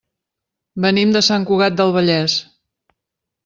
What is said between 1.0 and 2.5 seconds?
de Sant Cugat del Vallès.